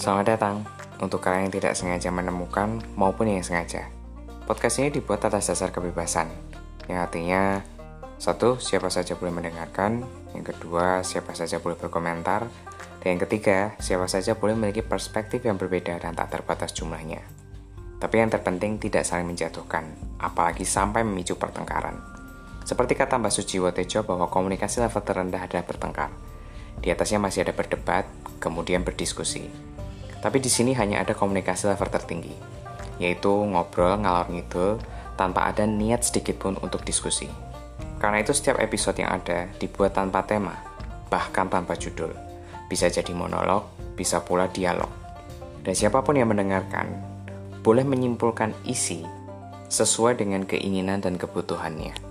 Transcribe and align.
Selamat 0.00 0.32
datang 0.32 0.64
untuk 1.04 1.20
kalian 1.20 1.52
yang 1.52 1.60
tidak 1.60 1.76
sengaja 1.76 2.08
menemukan 2.08 2.80
maupun 2.96 3.28
yang 3.28 3.44
sengaja. 3.44 3.84
Podcast 4.48 4.80
ini 4.80 4.88
dibuat 4.88 5.20
atas 5.28 5.52
dasar 5.52 5.68
kebebasan, 5.76 6.24
yang 6.88 7.04
artinya 7.04 7.60
satu, 8.16 8.56
siapa 8.56 8.88
saja 8.88 9.12
boleh 9.20 9.28
mendengarkan, 9.28 10.00
yang 10.32 10.40
kedua, 10.40 11.04
siapa 11.04 11.36
saja 11.36 11.60
boleh 11.60 11.76
berkomentar, 11.76 12.48
dan 13.04 13.08
yang 13.12 13.20
ketiga, 13.28 13.76
siapa 13.76 14.08
saja 14.08 14.32
boleh 14.40 14.56
memiliki 14.56 14.80
perspektif 14.80 15.44
yang 15.44 15.60
berbeda 15.60 16.00
dan 16.00 16.16
tak 16.16 16.32
terbatas 16.32 16.72
jumlahnya. 16.72 17.20
Tapi 18.00 18.24
yang 18.24 18.32
terpenting 18.32 18.80
tidak 18.80 19.04
saling 19.04 19.28
menjatuhkan, 19.28 19.84
apalagi 20.16 20.64
sampai 20.64 21.04
memicu 21.04 21.36
pertengkaran. 21.36 22.00
Seperti 22.64 22.96
kata 22.96 23.20
Mbak 23.20 23.36
Sujiwo 23.36 23.68
Tejo 23.68 24.00
bahwa 24.08 24.32
komunikasi 24.32 24.80
level 24.80 25.04
terendah 25.04 25.44
adalah 25.44 25.68
bertengkar. 25.68 26.08
Di 26.80 26.88
atasnya 26.88 27.20
masih 27.20 27.44
ada 27.44 27.52
berdebat, 27.52 28.08
kemudian 28.40 28.80
berdiskusi. 28.80 29.69
Tapi 30.20 30.38
di 30.38 30.52
sini 30.52 30.76
hanya 30.76 31.00
ada 31.00 31.16
komunikasi 31.16 31.72
level 31.72 31.88
tertinggi, 31.88 32.36
yaitu 33.00 33.32
ngobrol 33.32 33.96
ngalor 33.96 34.28
ngidul 34.28 34.76
tanpa 35.16 35.48
ada 35.48 35.64
niat 35.64 36.04
sedikit 36.04 36.36
pun 36.36 36.60
untuk 36.60 36.84
diskusi. 36.84 37.28
Karena 38.00 38.20
itu 38.20 38.32
setiap 38.32 38.60
episode 38.60 39.00
yang 39.00 39.12
ada 39.12 39.48
dibuat 39.60 39.96
tanpa 39.96 40.24
tema, 40.24 40.56
bahkan 41.08 41.48
tanpa 41.48 41.76
judul. 41.76 42.12
Bisa 42.68 42.88
jadi 42.88 43.12
monolog, 43.12 43.68
bisa 43.96 44.24
pula 44.24 44.48
dialog. 44.48 44.88
Dan 45.60 45.76
siapa 45.76 46.00
pun 46.00 46.16
yang 46.16 46.32
mendengarkan 46.32 46.88
boleh 47.60 47.84
menyimpulkan 47.84 48.56
isi 48.64 49.04
sesuai 49.68 50.16
dengan 50.16 50.48
keinginan 50.48 51.04
dan 51.04 51.20
kebutuhannya. 51.20 52.09